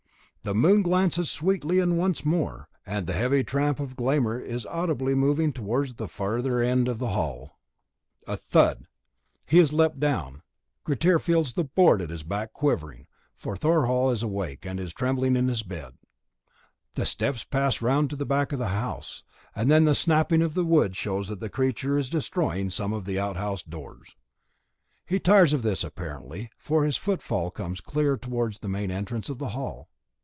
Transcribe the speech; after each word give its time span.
Then 0.43 0.59
the 0.59 0.67
moon 0.69 0.81
glances 0.81 1.29
sweetly 1.29 1.77
in 1.77 1.97
once 1.97 2.25
more, 2.25 2.67
and 2.83 3.05
the 3.05 3.13
heavy 3.13 3.43
tramp 3.43 3.79
of 3.79 3.95
Glámr 3.95 4.43
is 4.43 4.65
audibly 4.65 5.13
moving 5.13 5.53
towards 5.53 5.93
the 5.93 6.07
farther 6.07 6.63
end 6.63 6.87
of 6.87 6.97
the 6.97 7.09
hall. 7.09 7.59
A 8.25 8.35
thud 8.35 8.87
he 9.45 9.59
has 9.59 9.71
leaped 9.71 9.99
down. 9.99 10.41
Grettir 10.83 11.19
feels 11.19 11.53
the 11.53 11.63
board 11.65 12.01
at 12.01 12.09
his 12.09 12.23
back 12.23 12.53
quivering, 12.53 13.05
for 13.35 13.55
Thorhall 13.55 14.09
is 14.09 14.23
awake 14.23 14.65
and 14.65 14.79
is 14.79 14.93
trembling 14.93 15.35
in 15.35 15.47
his 15.47 15.61
bed. 15.61 15.93
The 16.95 17.05
steps 17.05 17.43
pass 17.43 17.79
round 17.79 18.09
to 18.09 18.15
the 18.15 18.25
back 18.25 18.51
of 18.51 18.57
the 18.57 18.69
house, 18.69 19.23
and 19.55 19.69
then 19.69 19.85
the 19.85 19.93
snapping 19.93 20.41
of 20.41 20.55
the 20.55 20.65
wood 20.65 20.95
shows 20.95 21.27
that 21.27 21.39
the 21.39 21.49
creature 21.49 21.99
is 21.99 22.09
destroying 22.09 22.71
some 22.71 22.93
of 22.93 23.05
the 23.05 23.19
outhouse 23.19 23.61
doors. 23.61 24.15
He 25.05 25.19
tires 25.19 25.53
of 25.53 25.61
this 25.61 25.83
apparently, 25.83 26.49
for 26.57 26.83
his 26.83 26.97
footfall 26.97 27.51
comes 27.51 27.79
clear 27.79 28.17
towards 28.17 28.57
the 28.61 28.67
main 28.69 28.89
entrance 28.89 29.27
to 29.27 29.35
the 29.35 29.49
hall. 29.49 29.87